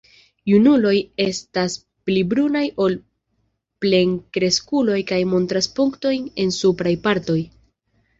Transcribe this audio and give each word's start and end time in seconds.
Junuloj 0.51 0.93
estas 1.23 1.73
pli 2.09 2.23
brunaj 2.31 2.63
ol 2.85 2.95
plenkreskuloj 3.85 4.97
kaj 5.13 5.19
montras 5.35 5.69
punktojn 5.81 6.25
en 6.45 6.55
supraj 6.57 6.95
partoj. 7.05 7.37